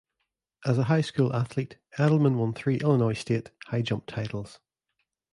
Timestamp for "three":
2.55-2.77